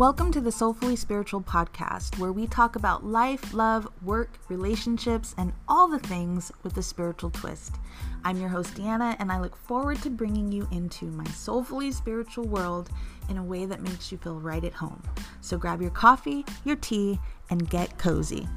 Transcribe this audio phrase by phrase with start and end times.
[0.00, 5.52] Welcome to the Soulfully Spiritual podcast, where we talk about life, love, work, relationships, and
[5.68, 7.74] all the things with a spiritual twist.
[8.24, 12.48] I'm your host, Deanna, and I look forward to bringing you into my soulfully spiritual
[12.48, 12.88] world
[13.28, 15.02] in a way that makes you feel right at home.
[15.42, 17.20] So grab your coffee, your tea,
[17.50, 18.48] and get cozy.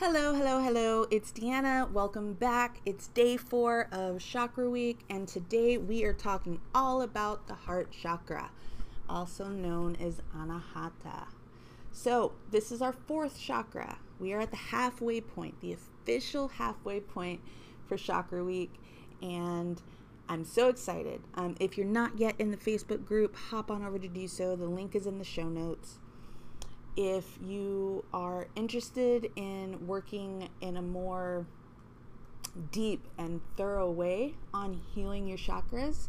[0.00, 1.06] Hello, hello, hello.
[1.10, 1.90] It's Deanna.
[1.92, 2.80] Welcome back.
[2.86, 7.92] It's day four of Chakra Week, and today we are talking all about the heart
[7.92, 8.50] chakra,
[9.10, 11.26] also known as Anahata.
[11.92, 13.98] So, this is our fourth chakra.
[14.18, 17.42] We are at the halfway point, the official halfway point
[17.86, 18.72] for Chakra Week,
[19.20, 19.82] and
[20.30, 21.20] I'm so excited.
[21.34, 24.56] Um, if you're not yet in the Facebook group, hop on over to do so.
[24.56, 25.98] The link is in the show notes
[26.96, 31.46] if you are interested in working in a more
[32.72, 36.08] deep and thorough way on healing your chakras,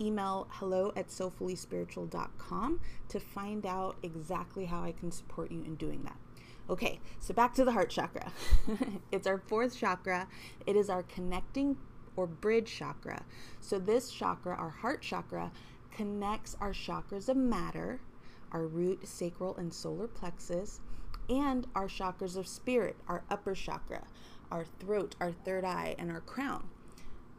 [0.00, 6.02] email hello at soulfullyspiritual.com to find out exactly how I can support you in doing
[6.04, 6.16] that.
[6.68, 8.32] Okay, so back to the heart chakra.
[9.12, 10.26] it's our fourth chakra.
[10.66, 11.76] It is our connecting
[12.16, 13.24] or bridge chakra.
[13.60, 15.52] So, this chakra, our heart chakra,
[15.90, 18.00] connects our chakras of matter
[18.54, 20.80] our root, sacral, and solar plexus,
[21.28, 24.04] and our chakras of spirit, our upper chakra,
[24.50, 26.68] our throat, our third eye, and our crown.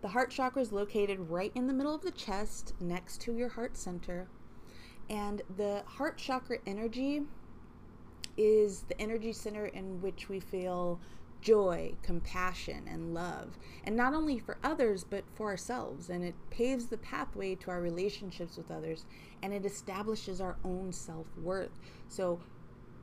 [0.01, 3.49] The heart chakra is located right in the middle of the chest, next to your
[3.49, 4.27] heart center.
[5.09, 7.23] And the heart chakra energy
[8.37, 10.99] is the energy center in which we feel
[11.45, 13.59] joy, compassion, and love.
[13.83, 16.09] And not only for others, but for ourselves.
[16.09, 19.05] And it paves the pathway to our relationships with others
[19.43, 21.79] and it establishes our own self worth.
[22.09, 22.39] So,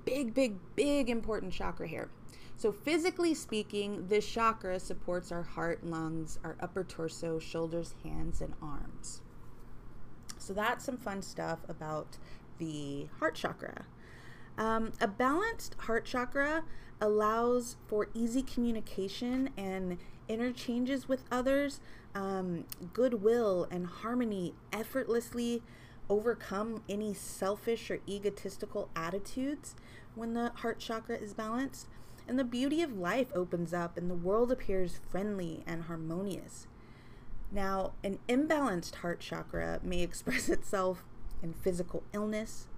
[0.05, 2.11] big, big, big important chakra here.
[2.57, 8.55] So, physically speaking, this chakra supports our heart, lungs, our upper torso, shoulders, hands, and
[8.61, 9.21] arms.
[10.37, 12.19] So, that's some fun stuff about
[12.59, 13.84] the heart chakra.
[14.59, 16.65] Um, a balanced heart chakra
[17.01, 19.99] allows for easy communication and
[20.29, 21.81] interchanges with others,
[22.15, 25.63] um, goodwill and harmony effortlessly
[26.09, 29.75] overcome any selfish or egotistical attitudes
[30.15, 31.89] when the heart chakra is balanced.
[32.29, 36.67] And the beauty of life opens up and the world appears friendly and harmonious.
[37.51, 41.05] Now, an imbalanced heart chakra may express itself
[41.43, 42.69] in physical illness,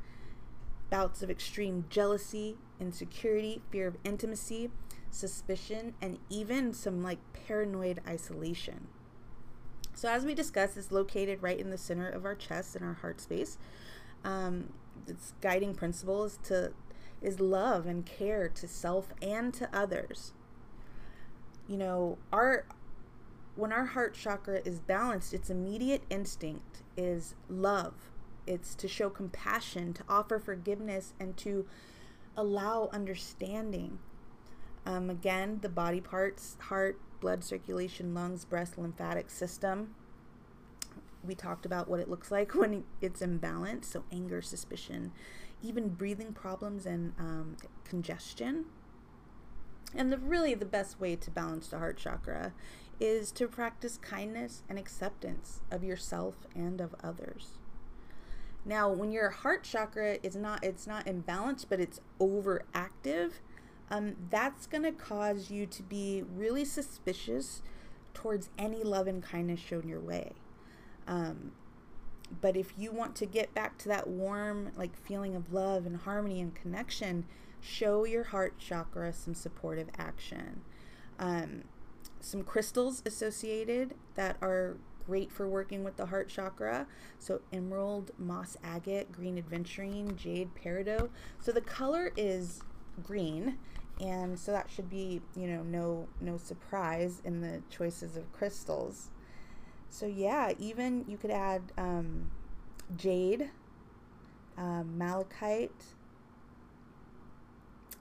[0.95, 4.71] bouts of extreme jealousy, insecurity, fear of intimacy,
[5.11, 7.19] suspicion, and even some like
[7.49, 8.87] paranoid isolation.
[9.93, 12.93] So, as we discussed, it's located right in the center of our chest and our
[12.95, 13.59] heart space.
[14.23, 14.73] Um,
[15.09, 16.75] its guiding principle is to
[17.21, 20.33] is love and care to self and to others.
[21.67, 22.67] You know, our
[23.57, 27.95] when our heart chakra is balanced, its immediate instinct is love.
[28.47, 31.67] It's to show compassion, to offer forgiveness, and to
[32.37, 33.99] allow understanding.
[34.87, 39.95] Um, again, the body parts heart, blood circulation, lungs, breast, lymphatic system.
[41.23, 43.87] We talked about what it looks like when it's imbalanced.
[43.87, 45.13] So, anger, suspicion,
[45.63, 48.67] even breathing problems and um, congestion.
[49.95, 52.53] And the really the best way to balance the heart chakra
[53.01, 57.59] is to practice kindness and acceptance of yourself and of others.
[58.65, 63.33] Now, when your heart chakra is not it's not imbalanced, but it's overactive,
[63.91, 67.63] um, that's going to cause you to be really suspicious
[68.15, 70.33] towards any love and kindness shown your way.
[71.07, 71.53] Um,
[72.41, 75.99] but if you want to get back to that warm, like feeling of love and
[75.99, 77.27] harmony and connection,
[77.61, 80.63] show your heart chakra some supportive action.
[81.19, 81.65] Um,
[82.21, 86.87] some crystals associated that are great for working with the heart chakra.
[87.19, 91.11] So emerald, moss agate, green aventurine, jade, peridot.
[91.41, 92.63] So the color is
[93.03, 93.59] green
[94.01, 99.11] and so that should be you know no no surprise in the choices of crystals
[99.89, 102.31] so yeah even you could add um,
[102.97, 103.51] jade
[104.59, 105.95] um, malachite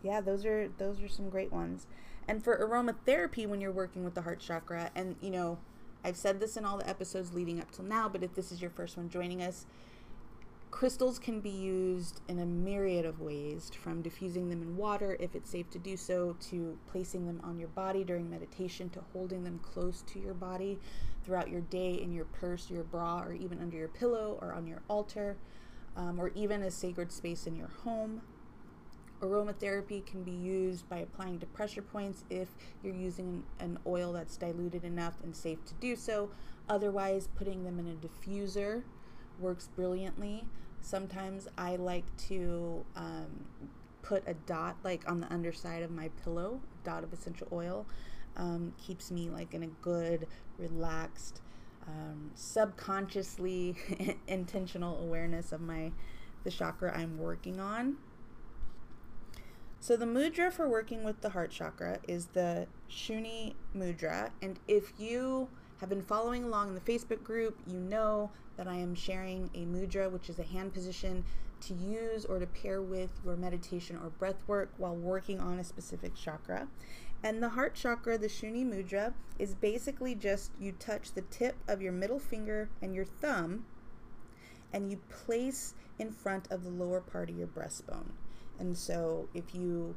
[0.02, 1.86] yeah those are those are some great ones
[2.28, 5.58] and for aromatherapy when you're working with the heart chakra and you know
[6.04, 8.62] i've said this in all the episodes leading up till now but if this is
[8.62, 9.66] your first one joining us
[10.74, 15.36] Crystals can be used in a myriad of ways, from diffusing them in water if
[15.36, 19.44] it's safe to do so, to placing them on your body during meditation, to holding
[19.44, 20.80] them close to your body
[21.24, 24.66] throughout your day in your purse, your bra, or even under your pillow or on
[24.66, 25.38] your altar,
[25.96, 28.24] um, or even a sacred space in your home,
[29.24, 32.50] aromatherapy can be used by applying to pressure points if
[32.84, 36.30] you're using an oil that's diluted enough and safe to do so.
[36.70, 38.84] Otherwise, putting them in a diffuser
[39.40, 40.46] works brilliantly.
[40.82, 43.46] Sometimes I like to um,
[44.02, 47.86] put a dot like on the underside of my pillow, dot of essential oil.
[48.36, 50.28] Um, keeps me like in a good,
[50.58, 51.42] relaxed,
[51.88, 53.76] um, subconsciously
[54.28, 55.92] intentional awareness of my
[56.44, 57.98] the chakra I'm working on.
[59.84, 64.94] So the mudra for working with the heart chakra is the Shuni mudra, and if
[64.98, 65.50] you
[65.82, 69.66] have been following along in the Facebook group, you know that I am sharing a
[69.66, 71.26] mudra, which is a hand position
[71.60, 75.66] to use or to pair with your meditation or breath work while working on a
[75.66, 76.70] specific chakra.
[77.22, 81.82] And the heart chakra, the Shuni Mudra, is basically just you touch the tip of
[81.82, 83.66] your middle finger and your thumb
[84.72, 88.12] and you place in front of the lower part of your breastbone.
[88.60, 89.96] And so if you,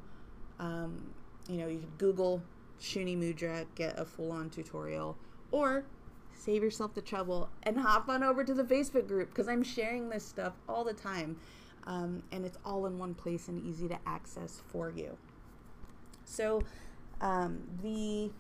[0.59, 1.11] um,
[1.49, 2.43] you know, you could Google
[2.81, 5.17] Shuni Mudra, get a full on tutorial,
[5.51, 5.85] or
[6.35, 10.09] save yourself the trouble and hop on over to the Facebook group because I'm sharing
[10.09, 11.37] this stuff all the time.
[11.87, 15.17] Um, and it's all in one place and easy to access for you.
[16.25, 16.65] So,
[17.21, 18.33] um, the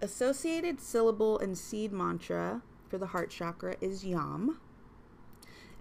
[0.00, 4.58] associated syllable and seed mantra for the heart chakra is Yam,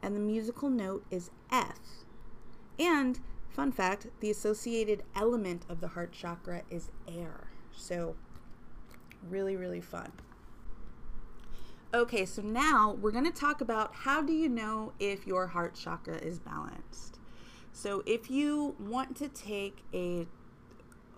[0.02, 1.80] and the musical note is F.
[2.78, 3.20] And,
[3.50, 7.48] fun fact, the associated element of the heart chakra is air.
[7.72, 8.16] So,
[9.30, 10.12] really, really fun.
[11.94, 15.74] Okay, so now we're going to talk about how do you know if your heart
[15.74, 17.18] chakra is balanced.
[17.72, 20.28] So if you want to take a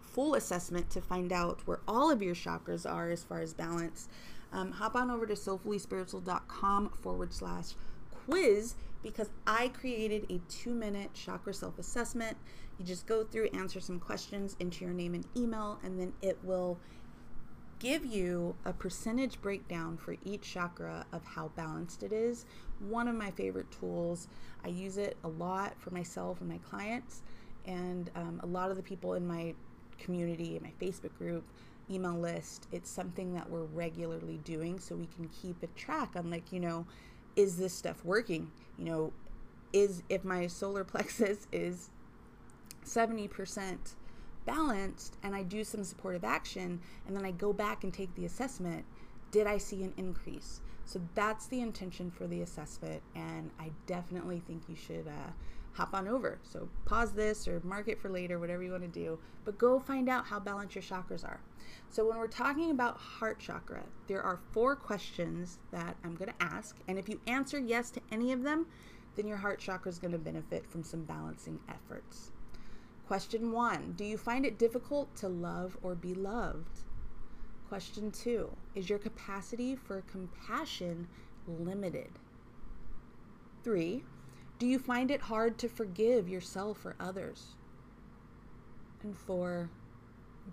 [0.01, 4.07] full assessment to find out where all of your chakras are as far as balance,
[4.53, 7.73] um, hop on over to soulfullyspiritual.com forward slash
[8.25, 12.37] quiz because I created a two minute chakra self assessment.
[12.77, 16.37] You just go through, answer some questions into your name and email, and then it
[16.43, 16.77] will
[17.79, 22.45] give you a percentage breakdown for each chakra of how balanced it is.
[22.87, 24.27] One of my favorite tools.
[24.63, 27.23] I use it a lot for myself and my clients,
[27.65, 29.55] and um, a lot of the people in my
[29.97, 31.43] community, in my Facebook group,
[31.89, 32.67] email list.
[32.71, 36.59] It's something that we're regularly doing so we can keep a track on, like, you
[36.59, 36.85] know,
[37.35, 38.51] is this stuff working?
[38.77, 39.13] You know,
[39.73, 41.89] is if my solar plexus is
[42.85, 43.77] 70%
[44.45, 48.25] balanced and I do some supportive action and then I go back and take the
[48.25, 48.85] assessment,
[49.31, 50.61] did I see an increase?
[50.85, 55.31] So that's the intention for the assessment, and I definitely think you should uh,
[55.73, 56.39] hop on over.
[56.43, 59.79] So pause this or mark it for later, whatever you want to do, but go
[59.79, 61.39] find out how balanced your chakras are.
[61.89, 66.43] So when we're talking about heart chakra, there are four questions that I'm going to
[66.43, 68.67] ask, and if you answer yes to any of them,
[69.15, 72.31] then your heart chakra is going to benefit from some balancing efforts.
[73.07, 76.83] Question one Do you find it difficult to love or be loved?
[77.67, 81.07] Question two Is your capacity for compassion
[81.47, 82.11] limited?
[83.63, 84.03] Three
[84.61, 87.55] Do you find it hard to forgive yourself or others?
[89.01, 89.71] And four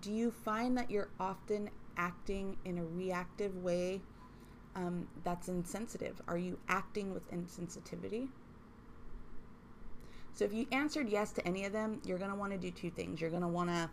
[0.01, 4.01] Do you find that you're often acting in a reactive way
[4.75, 6.19] um, that's insensitive?
[6.27, 8.29] Are you acting with insensitivity?
[10.33, 12.71] So if you answered yes to any of them, you're going to want to do
[12.71, 13.21] two things.
[13.21, 13.91] You're going to want to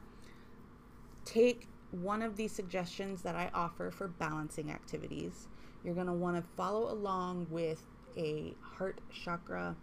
[1.27, 5.49] take one of these suggestions that I offer for balancing activities.
[5.85, 7.83] You're going to want to follow along with
[8.17, 9.77] a heart chakra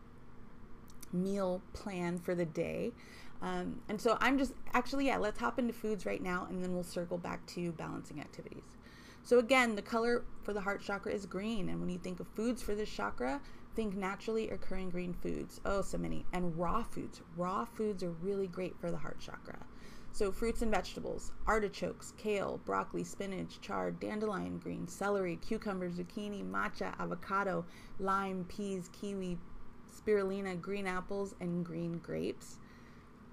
[1.13, 2.91] meal plan for the day.
[3.41, 6.74] Um, and so I'm just actually, yeah, let's hop into foods right now and then
[6.74, 8.63] we'll circle back to balancing activities.
[9.25, 11.70] So, again, the color for the heart chakra is green.
[11.70, 13.39] And when you think of foods for this chakra,
[13.75, 15.60] Think naturally occurring green foods.
[15.65, 16.25] Oh, so many.
[16.32, 17.22] And raw foods.
[17.36, 19.58] Raw foods are really great for the heart chakra.
[20.12, 26.93] So, fruits and vegetables artichokes, kale, broccoli, spinach, chard, dandelion green, celery, cucumber, zucchini, matcha,
[27.00, 27.65] avocado,
[28.00, 29.39] lime, peas, kiwi,
[29.94, 32.58] spirulina, green apples, and green grapes.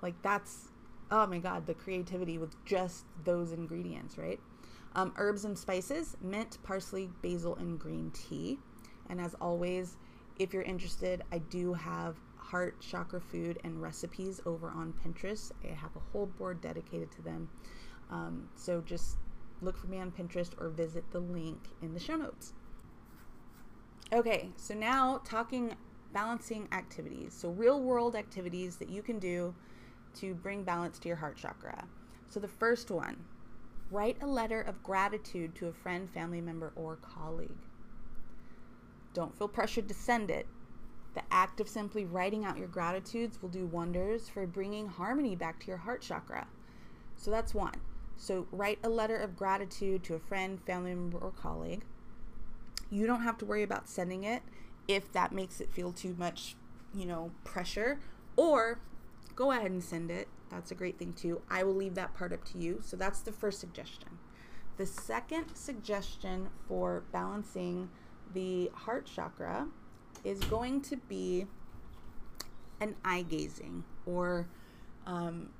[0.02, 0.69] Like, that's,
[1.11, 4.40] oh my God, the creativity with just those ingredients, right?
[4.95, 8.59] Um, herbs and spices mint, parsley, basil, and green tea.
[9.09, 9.97] And as always,
[10.38, 15.52] if you're interested, I do have heart chakra food and recipes over on Pinterest.
[15.62, 17.49] I have a whole board dedicated to them.
[18.11, 19.17] Um, so just
[19.62, 22.55] look for me on Pinterest or visit the link in the show notes.
[24.12, 25.75] Okay, so now talking
[26.12, 27.35] balancing activities.
[27.35, 29.55] So, real world activities that you can do
[30.17, 31.85] to bring balance to your heart chakra.
[32.29, 33.17] So, the first one
[33.90, 37.67] write a letter of gratitude to a friend, family member, or colleague.
[39.14, 40.47] Don't feel pressured to send it.
[41.14, 45.59] The act of simply writing out your gratitudes will do wonders for bringing harmony back
[45.61, 46.47] to your heart chakra.
[47.17, 47.75] So that's one.
[48.17, 51.83] So write a letter of gratitude to a friend, family member, or colleague.
[52.90, 54.43] You don't have to worry about sending it
[54.88, 56.56] if that makes it feel too much,
[56.94, 58.00] you know, pressure.
[58.37, 58.80] Or
[59.34, 60.28] go ahead and send it.
[60.50, 61.42] That's a great thing too.
[61.49, 62.80] I will leave that part up to you.
[62.82, 64.18] So that's the first suggestion.
[64.76, 67.90] The second suggestion for balancing
[68.32, 69.68] the heart chakra
[70.25, 71.46] is going to be
[72.80, 74.49] an eye gazing or
[75.06, 75.50] um,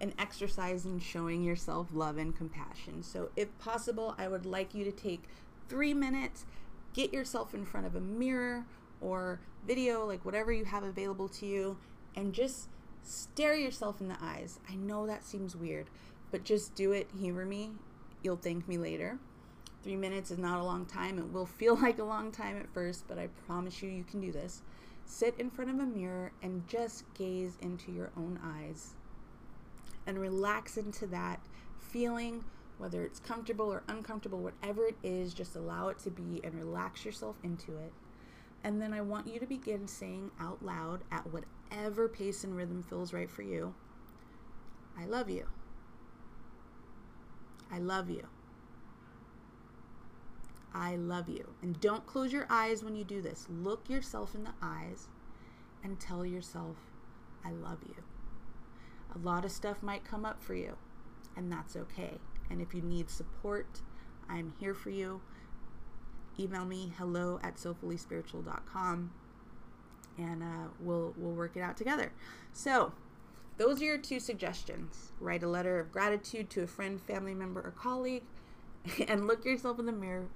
[0.00, 3.02] an exercise in showing yourself love and compassion.
[3.02, 5.24] So, if possible, I would like you to take
[5.68, 6.44] three minutes,
[6.94, 8.64] get yourself in front of a mirror
[9.00, 11.76] or video, like whatever you have available to you,
[12.14, 12.68] and just
[13.02, 14.58] stare yourself in the eyes.
[14.68, 15.88] I know that seems weird,
[16.30, 17.08] but just do it.
[17.18, 17.70] Humor me.
[18.22, 19.18] You'll thank me later.
[19.82, 21.18] Three minutes is not a long time.
[21.18, 24.20] It will feel like a long time at first, but I promise you, you can
[24.20, 24.62] do this.
[25.04, 28.94] Sit in front of a mirror and just gaze into your own eyes
[30.06, 31.40] and relax into that
[31.78, 32.44] feeling,
[32.82, 37.04] whether it's comfortable or uncomfortable, whatever it is, just allow it to be and relax
[37.04, 37.92] yourself into it.
[38.64, 42.82] And then I want you to begin saying out loud at whatever pace and rhythm
[42.82, 43.74] feels right for you
[44.98, 45.46] I love you.
[47.70, 48.26] I love you.
[50.74, 51.54] I love you.
[51.62, 53.46] And don't close your eyes when you do this.
[53.48, 55.08] Look yourself in the eyes
[55.82, 56.76] and tell yourself,
[57.44, 58.02] I love you.
[59.14, 60.76] A lot of stuff might come up for you,
[61.36, 62.18] and that's okay.
[62.50, 63.80] And if you need support,
[64.28, 65.20] I'm here for you.
[66.38, 69.12] Email me hello at soulfullyspiritual.com
[70.18, 72.12] and uh, we'll we'll work it out together.
[72.52, 72.92] So,
[73.56, 75.12] those are your two suggestions.
[75.20, 78.24] Write a letter of gratitude to a friend, family member, or colleague,
[79.08, 80.28] and look yourself in the mirror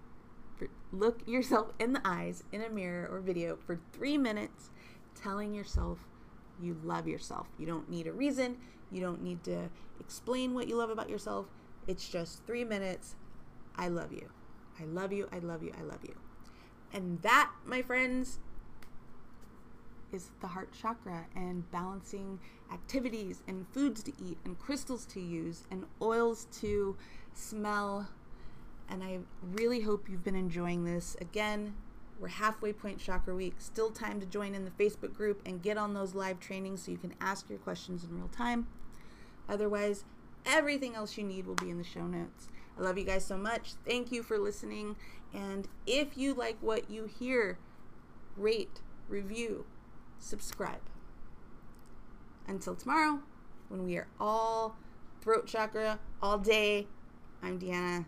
[0.92, 4.70] look yourself in the eyes in a mirror or video for three minutes,
[5.14, 5.98] telling yourself
[6.60, 7.46] you love yourself.
[7.58, 8.56] You don't need a reason,
[8.90, 9.68] you don't need to
[10.00, 11.46] explain what you love about yourself.
[11.86, 13.16] It's just three minutes.
[13.76, 14.28] I love you.
[14.80, 15.28] I love you.
[15.32, 15.72] I love you.
[15.78, 16.14] I love you.
[16.92, 18.38] And that, my friends,
[20.12, 22.38] is the heart chakra and balancing
[22.72, 26.96] activities and foods to eat and crystals to use and oils to
[27.34, 28.08] smell
[28.88, 31.16] and I really hope you've been enjoying this.
[31.20, 31.74] Again,
[32.18, 33.54] we're halfway point chakra week.
[33.58, 36.92] Still time to join in the Facebook group and get on those live trainings so
[36.92, 38.66] you can ask your questions in real time.
[39.48, 40.04] Otherwise,
[40.46, 42.48] everything else you need will be in the show notes.
[42.78, 43.74] I love you guys so much.
[43.86, 44.96] Thank you for listening.
[45.32, 47.58] And if you like what you hear,
[48.36, 49.66] rate, review,
[50.18, 50.82] subscribe.
[52.46, 53.20] Until tomorrow,
[53.68, 54.76] when we are all
[55.20, 56.86] throat chakra all day,
[57.42, 58.06] I'm Deanna.